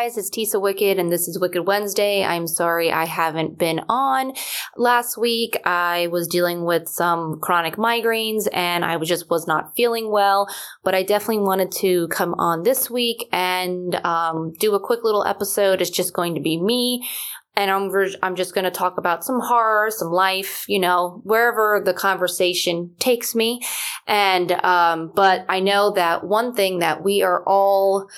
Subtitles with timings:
[0.00, 2.24] Guys, it's Tisa Wicked, and this is Wicked Wednesday.
[2.24, 4.32] I'm sorry I haven't been on.
[4.74, 10.10] Last week, I was dealing with some chronic migraines and I just was not feeling
[10.10, 10.48] well,
[10.84, 15.26] but I definitely wanted to come on this week and um, do a quick little
[15.26, 15.82] episode.
[15.82, 17.06] It's just going to be me.
[17.54, 17.90] And I'm,
[18.22, 22.94] I'm just going to talk about some horror, some life, you know, wherever the conversation
[22.98, 23.60] takes me.
[24.06, 28.08] And, um, but I know that one thing that we are all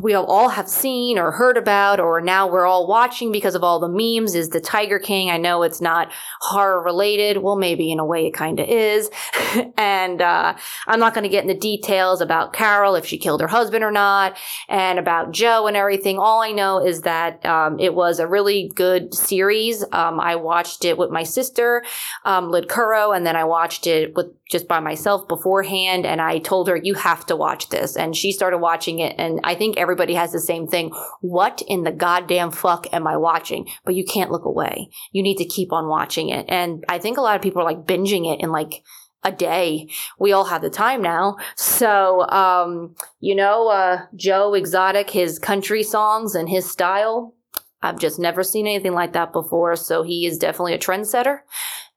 [0.00, 3.78] we all have seen or heard about, or now we're all watching because of all
[3.78, 5.30] the memes, is the Tiger King.
[5.30, 7.38] I know it's not horror related.
[7.38, 9.10] Well, maybe in a way it kind of is.
[9.76, 13.48] and uh, I'm not going to get into details about Carol, if she killed her
[13.48, 14.36] husband or not,
[14.68, 16.18] and about Joe and everything.
[16.18, 19.84] All I know is that um, it was a really good series.
[19.92, 21.84] Um, I watched it with my sister,
[22.24, 26.06] um, Lid and then I watched it with just by myself beforehand.
[26.06, 27.96] And I told her, you have to watch this.
[27.96, 29.14] And she started watching it.
[29.18, 30.92] And I think everybody has the same thing.
[31.20, 33.68] What in the goddamn fuck am I watching?
[33.84, 34.88] But you can't look away.
[35.12, 36.46] You need to keep on watching it.
[36.48, 38.84] And I think a lot of people are like binging it in like
[39.24, 39.88] a day.
[40.20, 41.36] We all have the time now.
[41.56, 47.34] So, um, you know, uh, Joe Exotic, his country songs and his style,
[47.82, 49.76] I've just never seen anything like that before.
[49.76, 51.40] So he is definitely a trendsetter.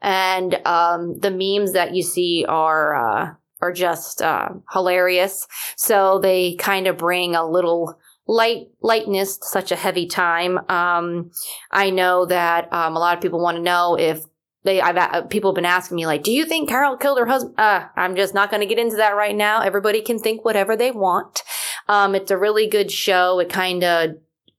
[0.02, 5.48] And um, the memes that you see are uh, are just uh, hilarious.
[5.76, 10.60] So they kind of bring a little light lightness to such a heavy time.
[10.70, 11.32] Um,
[11.72, 14.24] I know that um, a lot of people want to know if
[14.64, 17.56] they I've people have been asking me like, do you think Carol killed her husband?
[17.58, 19.62] Uh, I'm just not going to get into that right now.
[19.62, 21.42] Everybody can think whatever they want.
[21.88, 23.40] Um, it's a really good show.
[23.40, 24.12] It kind of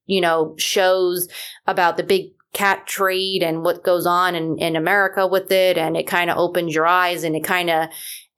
[0.06, 1.28] you know shows
[1.66, 5.78] about the big cat trade and what goes on in, in America with it.
[5.78, 7.88] And it kind of opens your eyes and it kind of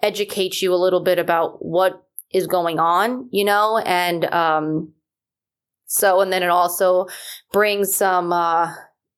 [0.02, 4.92] educates you a little bit about what is going on, you know, and, um,
[5.86, 7.06] so, and then it also
[7.52, 8.72] brings some, uh,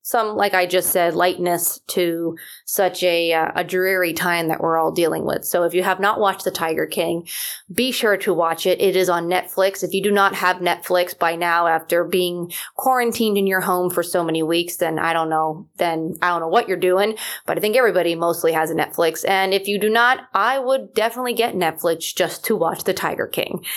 [0.07, 4.77] some, like I just said, lightness to such a uh, a dreary time that we're
[4.77, 5.47] all dealing with.
[5.47, 7.27] So if you have not watched The Tiger King,
[7.73, 8.83] be sure to watch it.
[8.83, 9.83] It is on Netflix.
[9.83, 14.03] If you do not have Netflix by now after being quarantined in your home for
[14.03, 17.17] so many weeks, then I don't know, then I don't know what you're doing,
[17.47, 19.27] but I think everybody mostly has a Netflix.
[19.27, 23.27] And if you do not, I would definitely get Netflix just to watch The Tiger
[23.27, 23.65] King.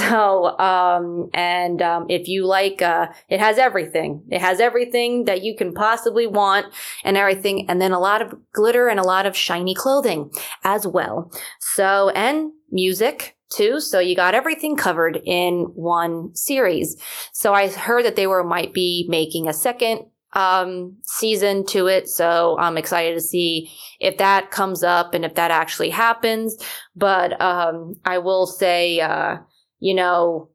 [0.00, 4.22] So, um, and um, if you like, uh, it has everything.
[4.30, 6.66] It has everything that you can possibly want
[7.04, 7.68] and everything.
[7.68, 10.30] And then a lot of glitter and a lot of shiny clothing
[10.64, 11.32] as well.
[11.60, 13.80] So, and music too.
[13.80, 16.96] So you got everything covered in one series.
[17.32, 22.08] So I heard that they were might be making a second um, season to it.
[22.08, 26.56] So I'm excited to see if that comes up and if that actually happens.
[26.94, 29.38] But um, I will say, uh,
[29.80, 30.50] you know,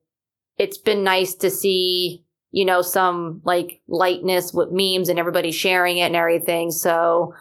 [0.58, 2.25] it's been nice to see
[2.56, 6.72] you know, some like lightness with memes and everybody sharing it and everything.
[6.72, 7.34] So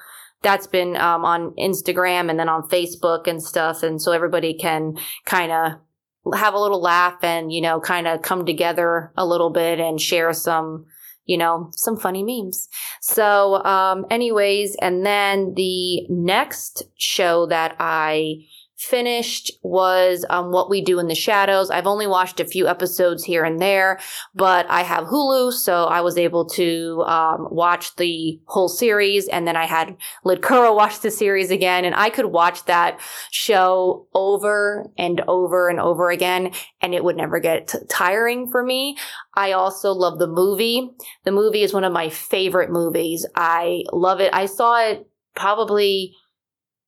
[0.43, 3.85] that's been um, on Instagram and then on Facebook and stuff.
[3.85, 8.23] And so everybody can kind of have a little laugh and, you know, kind of
[8.23, 10.85] come together a little bit and share some,
[11.27, 12.69] you know, some funny memes.
[13.01, 18.47] So, um, anyways, and then the next show that I
[18.85, 21.71] finished was um, What We Do in the Shadows.
[21.71, 23.99] I've only watched a few episodes here and there,
[24.35, 29.29] but I have Hulu, so I was able to um, watch the whole series.
[29.29, 33.01] And then I had Lid Curro watch the series again, and I could watch that
[33.31, 38.63] show over and over and over again, and it would never get t- tiring for
[38.63, 38.97] me.
[39.35, 40.91] I also love the movie.
[41.25, 43.27] The movie is one of my favorite movies.
[43.35, 44.33] I love it.
[44.33, 46.15] I saw it probably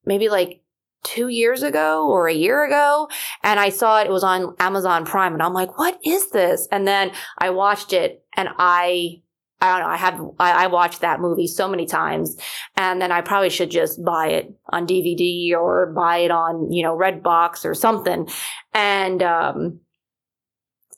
[0.04, 0.62] maybe like
[1.06, 3.08] two years ago or a year ago
[3.44, 6.66] and I saw it, it was on Amazon Prime and I'm like, what is this?
[6.72, 9.22] And then I watched it and I,
[9.60, 12.36] I don't know, I have, I, I watched that movie so many times
[12.76, 16.82] and then I probably should just buy it on DVD or buy it on, you
[16.82, 18.28] know, Redbox or something.
[18.74, 19.80] And, um,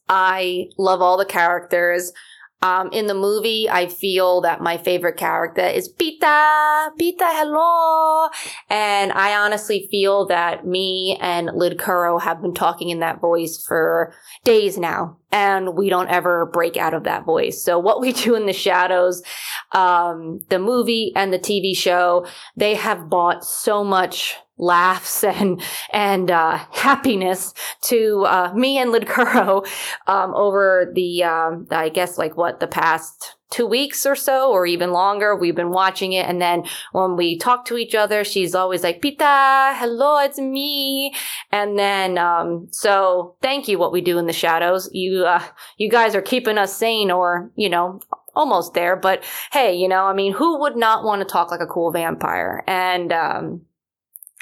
[0.09, 2.13] I love all the characters.
[2.61, 8.29] Um, in the movie, I feel that my favorite character is Pita, Pita, hello.
[8.69, 13.65] And I honestly feel that me and Lid Kuro have been talking in that voice
[13.65, 14.13] for
[14.43, 17.63] days now, and we don't ever break out of that voice.
[17.63, 19.23] So what we do in the shadows,
[19.71, 22.27] um, the movie and the TV show,
[22.57, 25.63] they have bought so much laughs and
[25.93, 29.67] and uh, happiness to uh, me and Lidkuro
[30.07, 34.67] um, over the um, I guess like what the past two weeks or so or
[34.67, 35.35] even longer.
[35.35, 36.27] We've been watching it.
[36.27, 41.15] And then when we talk to each other she's always like pita hello it's me.
[41.51, 44.91] And then um, so thank you what we do in the shadows.
[44.93, 45.43] You uh,
[45.79, 48.01] you guys are keeping us sane or you know
[48.35, 48.97] almost there.
[48.97, 51.91] But hey you know i mean who would not want to talk like a cool
[51.91, 52.63] vampire?
[52.67, 53.63] And um,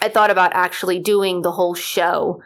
[0.00, 2.42] I thought about actually doing the whole show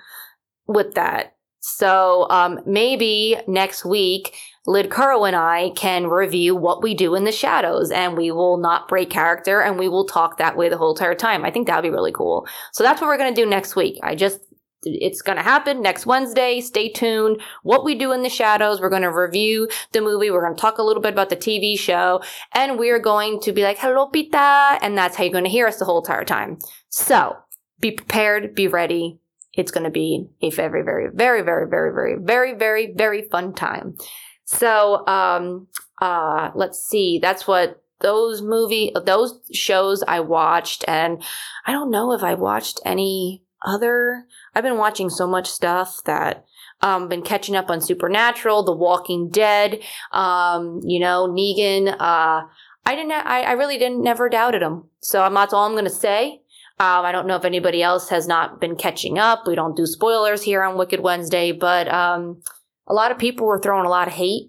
[0.66, 1.34] with that.
[1.60, 4.34] So um, maybe next week,
[4.66, 8.88] Lid and I can review what we do in the shadows and we will not
[8.88, 11.44] break character and we will talk that way the whole entire time.
[11.44, 12.46] I think that would be really cool.
[12.72, 13.98] So that's what we're going to do next week.
[14.02, 14.40] I just
[14.82, 16.60] it's going to happen next Wednesday.
[16.60, 17.42] Stay tuned.
[17.62, 18.80] What we do in the shadows.
[18.80, 20.30] We're going to review the movie.
[20.30, 22.22] We're going to talk a little bit about the TV show
[22.54, 24.78] and we're going to be like, hello, Pita.
[24.80, 26.58] And that's how you're going to hear us the whole entire time.
[26.90, 27.38] So
[27.80, 29.18] be prepared, be ready.
[29.54, 33.54] It's going to be a very, very, very, very, very, very, very, very, very fun
[33.54, 33.96] time.
[34.44, 35.68] So, um,
[36.00, 37.18] uh, let's see.
[37.20, 40.84] That's what those movie, those shows I watched.
[40.88, 41.22] And
[41.66, 44.26] I don't know if I watched any other.
[44.54, 46.44] I've been watching so much stuff that
[46.80, 49.80] um, been catching up on Supernatural, The Walking Dead,
[50.12, 51.92] um, you know, Negan.
[51.92, 52.46] Uh,
[52.86, 54.84] I didn't, I, I really didn't, never doubted him.
[55.00, 56.39] So that's all I'm to say.
[56.80, 59.46] Um, I don't know if anybody else has not been catching up.
[59.46, 62.40] We don't do spoilers here on Wicked Wednesday, but um,
[62.86, 64.48] a lot of people were throwing a lot of hate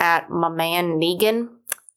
[0.00, 1.50] at my man Negan.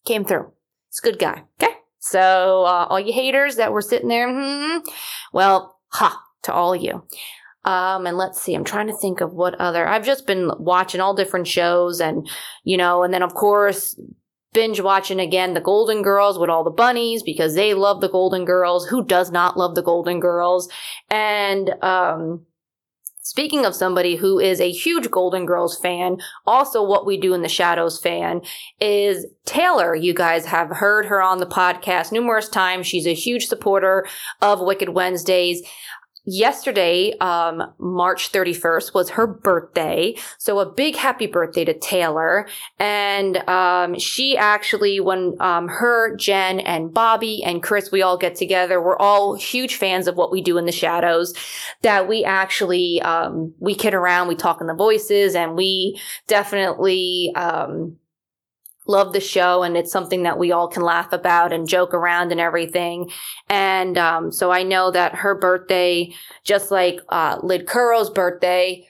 [0.03, 0.51] Came through.
[0.89, 1.44] He's a good guy.
[1.62, 1.73] Okay.
[2.00, 4.79] So, uh, all you haters that were sitting there, hmm,
[5.31, 7.06] well, ha, to all you.
[7.63, 11.00] Um, and let's see, I'm trying to think of what other, I've just been watching
[11.00, 12.27] all different shows and,
[12.65, 13.97] you know, and then of course,
[14.53, 18.45] binge watching again the Golden Girls with all the bunnies because they love the Golden
[18.45, 18.88] Girls.
[18.88, 20.69] Who does not love the Golden Girls?
[21.09, 22.45] And, um,
[23.24, 26.18] Speaking of somebody who is a huge Golden Girls fan,
[26.48, 28.42] also what we do in the Shadows fan
[28.80, 29.95] is Taylor.
[29.95, 32.88] You guys have heard her on the podcast numerous times.
[32.88, 34.07] She's a huge supporter
[34.42, 35.62] of Wicked Wednesdays
[36.25, 40.15] yesterday, um, March 31st was her birthday.
[40.38, 42.47] So a big happy birthday to Taylor.
[42.79, 48.35] And, um, she actually, when, um, her, Jen and Bobby and Chris, we all get
[48.35, 51.33] together, we're all huge fans of what we do in the shadows
[51.81, 57.31] that we actually, um, we kid around, we talk in the voices and we definitely,
[57.35, 57.97] um,
[58.91, 62.31] love the show and it's something that we all can laugh about and joke around
[62.31, 63.09] and everything.
[63.49, 68.88] And um, so I know that her birthday, just like uh, Lid Kuro's birthday,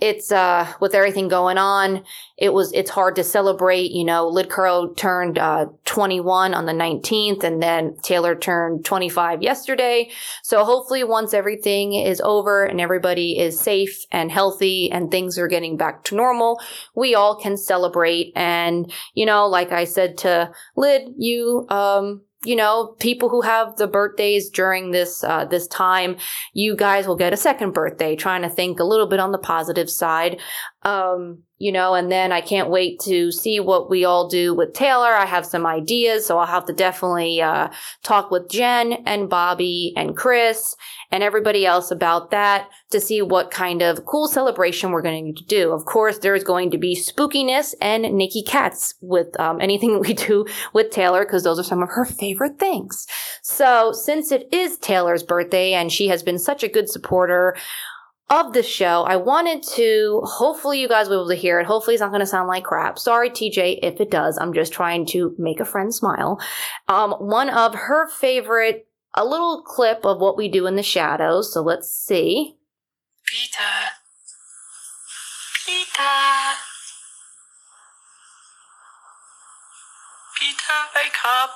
[0.00, 2.02] it's uh with everything going on
[2.38, 7.42] it was it's hard to celebrate you know lidkuro turned uh 21 on the 19th
[7.42, 10.10] and then taylor turned 25 yesterday.
[10.42, 15.48] So hopefully once everything is over and everybody is safe and healthy and things are
[15.48, 16.60] getting back to normal
[16.94, 18.32] we all can celebrate.
[18.36, 23.76] And you know like i said to lid you um you know, people who have
[23.76, 26.16] the birthdays during this uh, this time,
[26.54, 28.16] you guys will get a second birthday.
[28.16, 30.40] Trying to think a little bit on the positive side.
[30.82, 34.72] Um, you know, and then I can't wait to see what we all do with
[34.72, 35.12] Taylor.
[35.12, 37.68] I have some ideas, so I'll have to definitely uh,
[38.02, 40.74] talk with Jen and Bobby and Chris
[41.12, 45.44] and everybody else about that to see what kind of cool celebration we're going to
[45.44, 45.72] do.
[45.72, 50.46] Of course, there's going to be spookiness and Nikki Cats with um, anything we do
[50.72, 53.06] with Taylor because those are some of her favorite things.
[53.42, 57.54] So, since it is Taylor's birthday and she has been such a good supporter
[58.30, 61.66] of the show, I wanted to, hopefully you guys will be able to hear it.
[61.66, 62.98] Hopefully it's not going to sound like crap.
[62.98, 64.38] Sorry, TJ, if it does.
[64.38, 66.40] I'm just trying to make a friend smile.
[66.86, 71.52] Um, one of her favorite, a little clip of what we do in the shadows.
[71.52, 72.56] So let's see.
[73.26, 73.64] Peter.
[75.66, 76.02] Peter.
[80.38, 81.50] Peter, wake up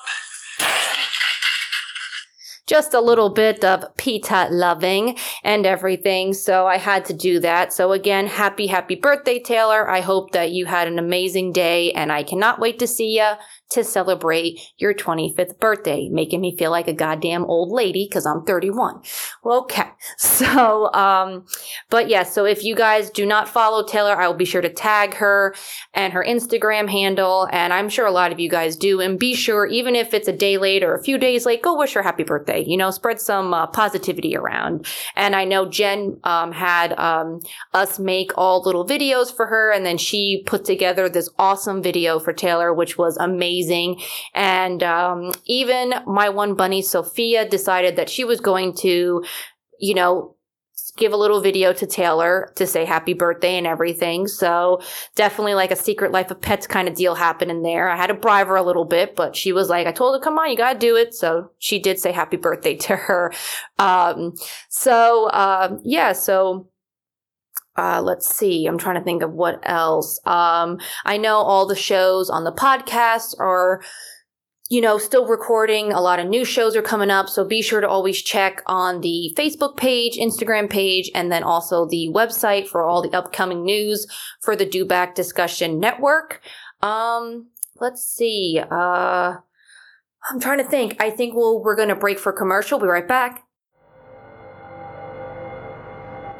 [2.66, 5.16] just a little bit of Pita loving.
[5.42, 6.32] and everything.
[6.32, 7.72] So I had to do that.
[7.72, 9.88] So again, happy, happy birthday, Taylor.
[9.88, 13.32] I hope that you had an amazing day and I cannot wait to see you
[13.70, 18.44] to celebrate your 25th birthday, making me feel like a goddamn old lady because I'm
[18.44, 19.02] 31.
[19.44, 19.84] Okay.
[20.16, 21.46] So, um,
[21.90, 24.68] but yeah, so if you guys do not follow Taylor, I will be sure to
[24.68, 25.54] tag her
[25.92, 27.48] and her Instagram handle.
[27.52, 29.00] And I'm sure a lot of you guys do.
[29.00, 31.76] And be sure, even if it's a day late or a few days late, go
[31.78, 32.53] wish her happy birthday.
[32.62, 34.86] You know, spread some uh, positivity around.
[35.16, 37.40] And I know Jen um, had um,
[37.72, 39.72] us make all little videos for her.
[39.72, 44.00] And then she put together this awesome video for Taylor, which was amazing.
[44.34, 49.24] And um, even my one bunny, Sophia, decided that she was going to,
[49.78, 50.36] you know,
[50.96, 54.26] give a little video to Taylor to say happy birthday and everything.
[54.26, 54.80] So
[55.14, 57.88] definitely like a secret life of pets kind of deal happening there.
[57.88, 60.22] I had to bribe her a little bit, but she was like, I told her,
[60.22, 61.14] come on, you gotta do it.
[61.14, 63.32] So she did say happy birthday to her.
[63.78, 64.34] Um,
[64.68, 66.68] so, um, yeah, so
[67.76, 68.66] uh, let's see.
[68.66, 70.20] I'm trying to think of what else.
[70.24, 73.82] Um, I know all the shows on the podcast are
[74.70, 75.92] you know, still recording.
[75.92, 77.28] A lot of new shows are coming up.
[77.28, 81.86] So be sure to always check on the Facebook page, Instagram page, and then also
[81.86, 84.06] the website for all the upcoming news
[84.40, 86.40] for the Do Back Discussion Network.
[86.80, 88.58] Um, let's see.
[88.58, 89.36] Uh,
[90.30, 90.96] I'm trying to think.
[90.98, 92.78] I think we'll, we're going to break for commercial.
[92.78, 93.44] Be right back.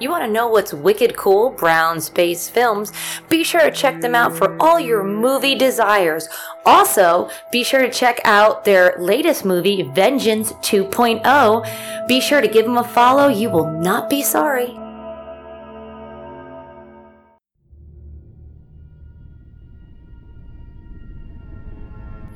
[0.01, 1.51] You want to know what's wicked cool?
[1.51, 2.93] Brown Space Films.
[3.29, 6.29] Be sure to check them out for all your movie desires.
[6.67, 12.09] Also, be sure to check out their latest movie, Vengeance 2.0.
[12.09, 13.29] Be sure to give them a follow.
[13.29, 14.79] You will not be sorry.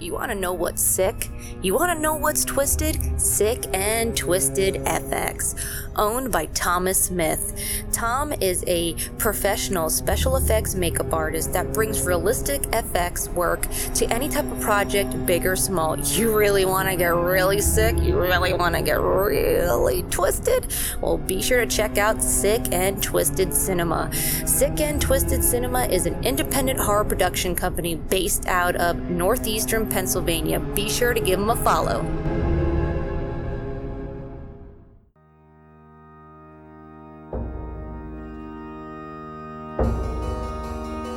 [0.08, 1.28] You want to know what's sick?
[1.60, 3.20] You want to know what's twisted?
[3.20, 5.54] Sick and Twisted FX,
[5.96, 7.52] owned by Thomas Smith.
[7.92, 14.30] Tom is a professional special effects makeup artist that brings realistic FX work to any
[14.30, 15.98] type of project, big or small.
[15.98, 17.94] You really want to get really sick?
[17.98, 20.72] You really want to get really twisted?
[21.02, 24.10] Well, be sure to check out Sick and Twisted Cinema.
[24.14, 29.97] Sick and Twisted Cinema is an independent horror production company based out of northeastern Pennsylvania.
[30.74, 32.02] Be sure to give them a follow.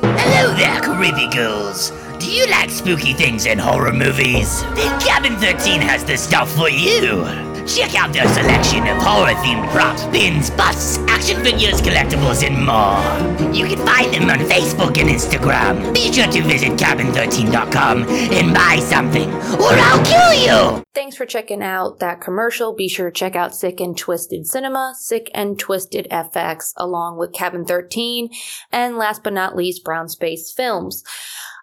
[0.02, 1.92] Hello there, creepy girls.
[2.18, 4.62] Do you like spooky things and horror movies?
[4.74, 7.51] Then Cabin 13 has the stuff for you.
[7.66, 13.52] Check out their selection of horror-themed props, pins, busts, action figures, collectibles, and more.
[13.54, 15.94] You can find them on Facebook and Instagram.
[15.94, 20.84] Be sure to visit cabin13.com and buy something, or I'll kill you!
[20.94, 22.74] Thanks for checking out that commercial.
[22.74, 27.32] Be sure to check out Sick and Twisted Cinema, Sick and Twisted FX, along with
[27.32, 28.30] Cabin 13,
[28.70, 31.02] and last but not least, Brown Space Films.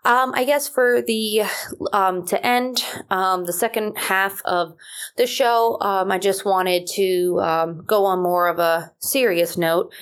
[0.05, 1.43] Um, I guess for the
[1.91, 4.75] um, to end um, the second half of
[5.17, 9.93] the show, um, I just wanted to um, go on more of a serious note.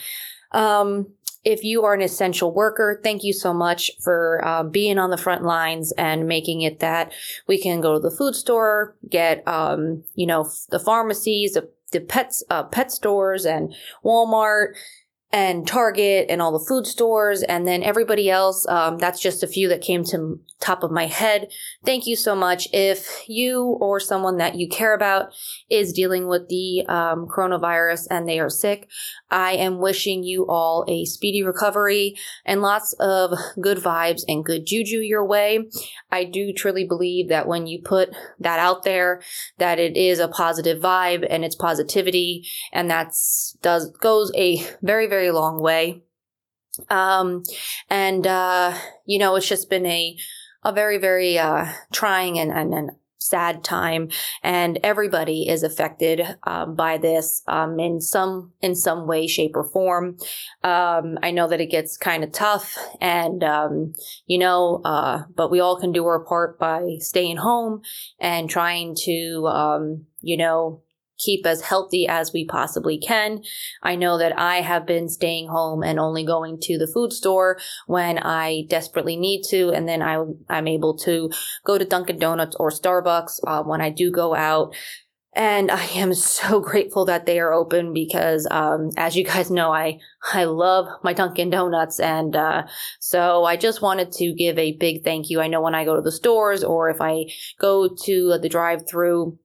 [0.51, 1.07] Um,
[1.43, 5.43] if you are an essential worker, thank you so much for being on the front
[5.43, 7.13] lines and making it that
[7.47, 12.43] we can go to the food store, get you know the pharmacies, the, the pets,
[12.49, 13.73] uh, pet stores, and
[14.03, 14.73] Walmart
[15.37, 18.67] and Target and all the food stores, and then everybody else.
[18.67, 21.51] Um, that's just a few that came to top of my head.
[21.85, 22.67] Thank you so much.
[22.73, 25.31] If you or someone that you care about
[25.69, 28.89] is dealing with the um, coronavirus and they are sick,
[29.29, 34.65] I am wishing you all a speedy recovery and lots of good vibes and good
[34.65, 35.69] juju your way.
[36.11, 39.21] I do truly believe that when you put that out there,
[39.59, 45.05] that it is a positive vibe and it's positivity, and that's does goes a very
[45.05, 46.03] very long way.
[46.89, 47.43] Um,
[47.89, 50.17] and uh, you know, it's just been a
[50.63, 54.09] a very very uh, trying and, and, and sad time
[54.43, 59.63] and everybody is affected um, by this um, in some in some way shape or
[59.63, 60.17] form
[60.63, 63.93] um, i know that it gets kind of tough and um,
[64.27, 67.81] you know uh, but we all can do our part by staying home
[68.19, 70.81] and trying to um, you know
[71.17, 73.41] keep as healthy as we possibly can.
[73.83, 77.57] I know that I have been staying home and only going to the food store
[77.87, 81.29] when I desperately need to, and then I, I'm able to
[81.63, 84.75] go to Dunkin' Donuts or Starbucks uh, when I do go out.
[85.33, 89.71] And I am so grateful that they are open because, um, as you guys know,
[89.71, 89.99] I
[90.33, 92.63] I love my Dunkin' Donuts, and uh,
[92.99, 95.39] so I just wanted to give a big thank you.
[95.39, 97.25] I know when I go to the stores or if I
[97.59, 99.37] go to the drive-through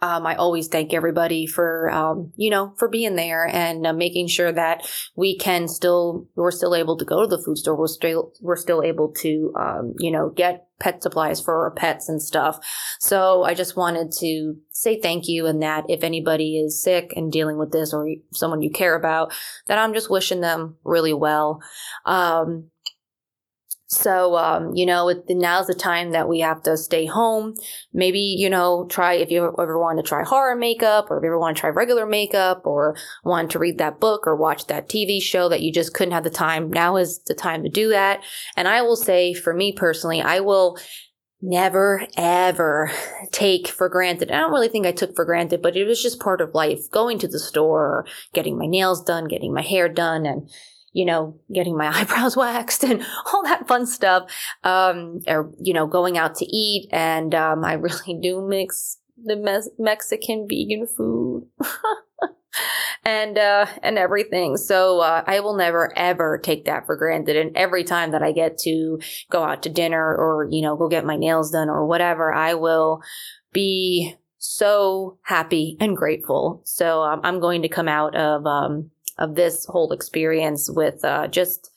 [0.00, 4.28] um, I always thank everybody for, um, you know, for being there and uh, making
[4.28, 4.86] sure that
[5.16, 7.76] we can still, we're still able to go to the food store.
[7.76, 12.08] We're still, we're still able to, um, you know, get pet supplies for our pets
[12.08, 12.58] and stuff.
[12.98, 17.32] So I just wanted to say thank you and that if anybody is sick and
[17.32, 19.32] dealing with this or someone you care about,
[19.68, 21.62] that I'm just wishing them really well.
[22.04, 22.70] Um,
[23.86, 27.54] so, um, you know, now's the time that we have to stay home.
[27.92, 31.28] Maybe, you know, try if you ever want to try horror makeup or if you
[31.28, 34.88] ever want to try regular makeup or want to read that book or watch that
[34.88, 36.70] TV show that you just couldn't have the time.
[36.70, 38.22] Now is the time to do that.
[38.56, 40.78] And I will say, for me personally, I will
[41.42, 42.90] never ever
[43.30, 44.30] take for granted.
[44.30, 46.90] I don't really think I took for granted, but it was just part of life
[46.90, 50.48] going to the store, getting my nails done, getting my hair done, and
[50.94, 54.30] you know, getting my eyebrows waxed and all that fun stuff.
[54.62, 56.88] Um, or, you know, going out to eat.
[56.90, 61.46] And, um, I really do mix the mes- Mexican vegan food.
[63.04, 67.56] and uh and everything so uh, i will never ever take that for granted and
[67.56, 68.98] every time that i get to
[69.28, 72.54] go out to dinner or you know go get my nails done or whatever i
[72.54, 73.02] will
[73.52, 79.34] be so happy and grateful so um, i'm going to come out of um of
[79.34, 81.70] this whole experience with uh, just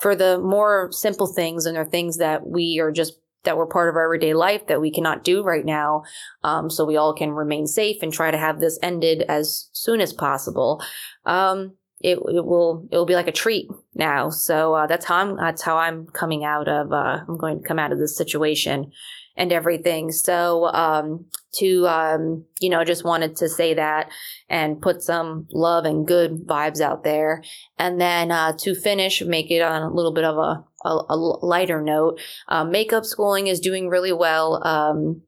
[0.00, 3.14] for the more simple things and are things that we are just
[3.44, 6.02] that were part of our everyday life that we cannot do right now
[6.42, 10.00] um, so we all can remain safe and try to have this ended as soon
[10.00, 10.82] as possible.
[11.24, 14.28] Um, it, it will it will be like a treat now.
[14.28, 17.66] So uh, that's how i'm that's how i'm coming out of uh, i'm going to
[17.66, 18.92] come out of this situation
[19.36, 20.10] and everything.
[20.12, 24.10] So, um, to, um, you know, just wanted to say that
[24.48, 27.42] and put some love and good vibes out there.
[27.78, 31.16] And then, uh, to finish, make it on a little bit of a, a, a
[31.16, 32.20] lighter note.
[32.48, 34.66] Uh, makeup schooling is doing really well.
[34.66, 35.22] Um,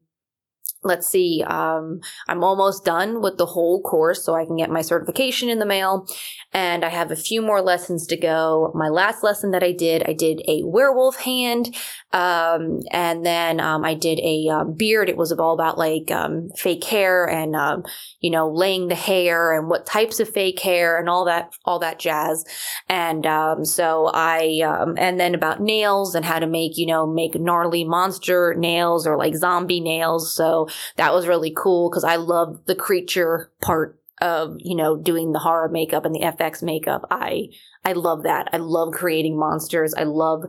[0.83, 4.81] let's see um, i'm almost done with the whole course so i can get my
[4.81, 6.07] certification in the mail.
[6.53, 8.71] And i have a few more lessons to go.
[8.73, 11.75] My last lesson that i did i did a werewolf hand
[12.13, 15.09] um, and then um, i did a um, beard.
[15.09, 17.83] It was all about like um, fake hair and um,
[18.21, 21.79] you know laying the hair and what types of fake hair and all that all
[21.79, 22.45] that jazz.
[22.87, 23.25] And
[23.67, 24.61] so i
[24.97, 29.17] and then about nails and how to make you know make gnarly monster nails or
[29.17, 30.33] like zombie nails.
[30.33, 35.31] So that was really cool because I love the creature part of you know doing
[35.31, 37.05] the horror makeup and the FX makeup.
[37.09, 37.49] I
[37.83, 38.49] I love that.
[38.53, 39.93] I love creating monsters.
[39.93, 40.43] I love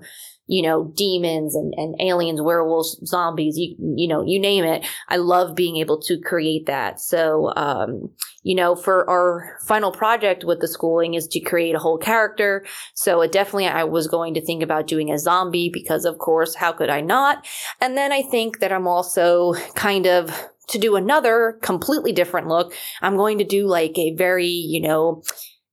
[0.47, 3.57] you know demons and, and aliens, werewolves, zombies.
[3.57, 4.85] You you know you name it.
[5.09, 7.01] I love being able to create that.
[7.01, 8.11] So um,
[8.43, 12.67] you know for our final project with the schooling is to create a whole character.
[12.95, 16.57] So it definitely I was going to think about doing a zombie because of course
[16.57, 17.47] how could I not?
[17.81, 20.33] And then I think that I'm also kind of
[20.71, 25.23] to do another completely different look, I'm going to do like a very, you know,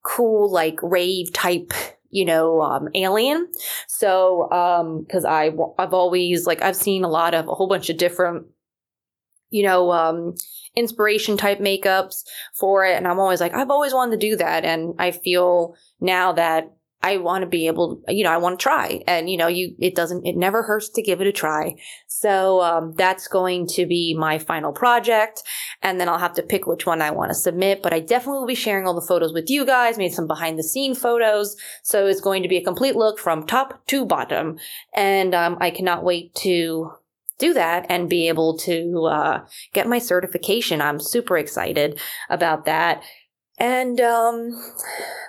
[0.04, 1.74] cool, like rave type
[2.10, 3.52] you know um, alien.
[3.88, 7.90] So um because i i've always like i've seen a lot of a whole bunch
[7.90, 8.48] of different
[9.50, 10.36] you know um
[10.76, 12.24] inspiration type makeups
[12.56, 15.76] for it and i'm always like i've always wanted to do that and i feel
[16.00, 19.02] now that I want to be able, you know, I want to try.
[19.08, 21.76] And, you know, you, it doesn't, it never hurts to give it a try.
[22.08, 25.44] So, um, that's going to be my final project.
[25.82, 27.84] And then I'll have to pick which one I want to submit.
[27.84, 30.58] But I definitely will be sharing all the photos with you guys, made some behind
[30.58, 31.56] the scene photos.
[31.84, 34.58] So it's going to be a complete look from top to bottom.
[34.94, 36.94] And, um, I cannot wait to
[37.38, 40.82] do that and be able to, uh, get my certification.
[40.82, 43.04] I'm super excited about that.
[43.58, 44.62] And um,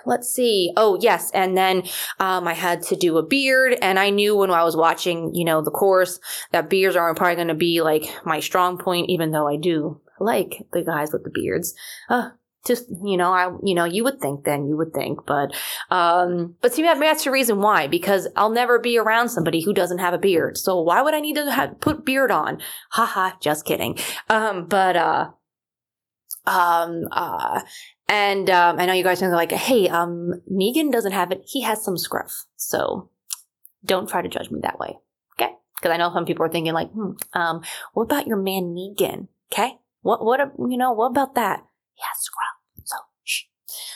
[0.05, 0.71] let's see.
[0.77, 1.31] Oh, yes.
[1.31, 1.83] And then
[2.19, 3.77] um, I had to do a beard.
[3.81, 6.19] And I knew when I was watching, you know, the course
[6.51, 9.99] that beards aren't probably going to be like my strong point, even though I do
[10.19, 11.73] like the guys with the beards.
[12.07, 12.29] Uh,
[12.67, 15.53] just you know i you know you would think then you would think but
[15.91, 19.99] um but see that's the reason why because i'll never be around somebody who doesn't
[19.99, 22.59] have a beard so why would i need to have, put beard on
[22.91, 23.97] haha just kidding
[24.29, 25.29] um but uh
[26.49, 27.61] um uh
[28.09, 31.43] and um, I know you guys are like, hey, um, Negan doesn't have it.
[31.45, 32.45] He has some scruff.
[32.57, 33.07] So
[33.85, 34.97] don't try to judge me that way.
[35.35, 35.53] Okay?
[35.75, 37.61] Because I know some people are thinking like, hmm, um,
[37.93, 39.27] what about your man Negan?
[39.53, 39.77] Okay?
[40.01, 41.63] What, what, you know, what about that?
[41.93, 42.83] He has scruff.
[42.83, 42.95] So.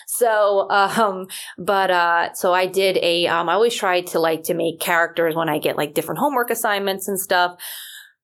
[0.05, 4.53] So, um, but, uh, so I did a, um, I always try to like to
[4.53, 7.59] make characters when I get like different homework assignments and stuff.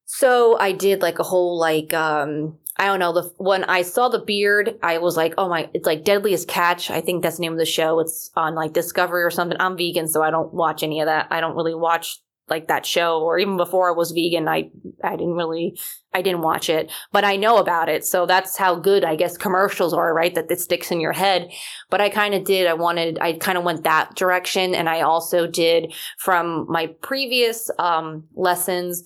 [0.06, 3.14] So I did like a whole like um I don't know.
[3.14, 6.90] The when I saw the beard, I was like, oh my, it's like Deadliest Catch.
[6.90, 8.00] I think that's the name of the show.
[8.00, 9.58] It's on like Discovery or something.
[9.60, 11.28] I'm vegan, so I don't watch any of that.
[11.30, 14.72] I don't really watch like that show or even before I was vegan, I
[15.04, 15.78] I didn't really
[16.14, 18.04] I didn't watch it, but I know about it.
[18.04, 20.34] So that's how good I guess commercials are, right?
[20.34, 21.52] That it sticks in your head.
[21.90, 22.68] But I kind of did.
[22.68, 23.20] I wanted.
[23.20, 29.04] I kind of went that direction, and I also did from my previous um, lessons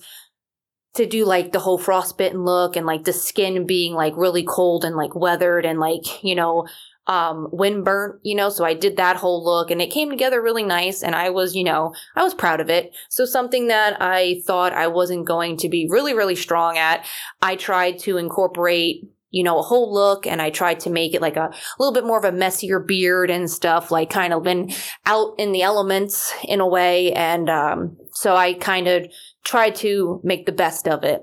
[0.94, 4.84] to do like the whole frostbitten look and like the skin being like really cold
[4.84, 6.66] and like weathered and like you know
[7.06, 10.40] um wind burnt you know so i did that whole look and it came together
[10.40, 14.00] really nice and i was you know i was proud of it so something that
[14.00, 17.04] i thought i wasn't going to be really really strong at
[17.42, 19.04] i tried to incorporate
[19.34, 21.92] you know, a whole look and I tried to make it like a, a little
[21.92, 24.70] bit more of a messier beard and stuff, like kind of been
[25.06, 27.12] out in the elements in a way.
[27.12, 29.08] And, um, so I kind of
[29.44, 31.22] tried to make the best of it.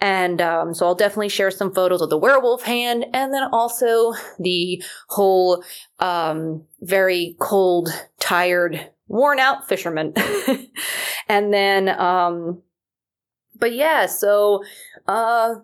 [0.00, 4.12] And, um, so I'll definitely share some photos of the werewolf hand and then also
[4.38, 5.62] the whole,
[6.00, 10.14] um, very cold, tired, worn out fisherman.
[11.28, 12.62] and then, um,
[13.58, 14.64] but yeah, so,
[15.06, 15.54] uh,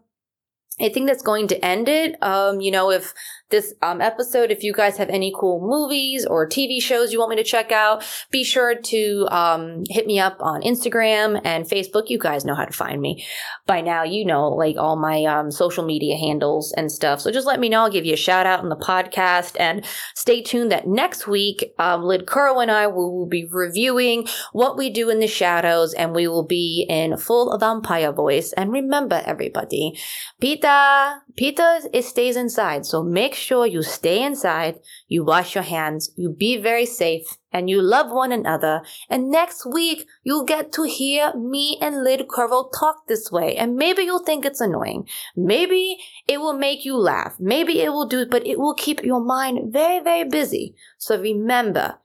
[0.79, 2.23] I think that's going to end it.
[2.23, 3.15] Um, you know, if
[3.51, 7.31] this um, episode, if you guys have any cool movies or TV shows you want
[7.31, 12.09] me to check out, be sure to um, hit me up on Instagram and Facebook.
[12.09, 13.25] You guys know how to find me
[13.67, 14.03] by now.
[14.03, 17.21] You know, like all my um, social media handles and stuff.
[17.21, 17.83] So just let me know.
[17.83, 19.57] I'll give you a shout out on the podcast.
[19.61, 24.77] And stay tuned that next week, um, Lid Kuro and I will be reviewing what
[24.77, 28.53] we do in the shadows, and we will be in full vampire voice.
[28.55, 29.97] And remember, everybody,
[30.41, 32.87] Pita, Pita, it stays inside.
[32.87, 37.71] So make sure you stay inside, you wash your hands, you be very safe, and
[37.71, 38.83] you love one another.
[39.09, 43.55] And next week, you'll get to hear me and Lid Curvo talk this way.
[43.57, 45.07] And maybe you'll think it's annoying.
[45.37, 47.37] Maybe it will make you laugh.
[47.39, 50.75] Maybe it will do, but it will keep your mind very, very busy.
[50.99, 51.99] So remember,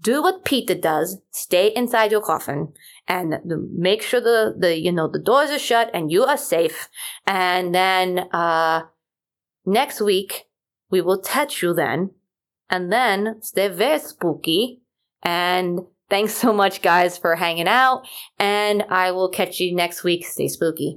[0.00, 1.18] do what Peter does.
[1.30, 2.72] Stay inside your coffin
[3.08, 6.88] and make sure the, the, you know, the doors are shut and you are safe.
[7.26, 8.82] And then, uh,
[9.66, 10.45] next week,
[10.90, 12.10] we will touch you then.
[12.68, 14.82] And then stay very spooky.
[15.22, 18.06] And thanks so much, guys, for hanging out.
[18.38, 20.26] And I will catch you next week.
[20.26, 20.96] Stay spooky.